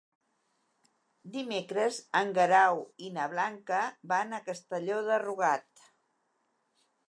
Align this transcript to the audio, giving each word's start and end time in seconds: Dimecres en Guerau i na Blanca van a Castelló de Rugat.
Dimecres 1.35 1.99
en 2.21 2.33
Guerau 2.39 2.81
i 3.09 3.11
na 3.19 3.27
Blanca 3.35 3.85
van 4.15 4.33
a 4.33 4.43
Castelló 4.49 5.01
de 5.13 5.23
Rugat. 5.29 5.89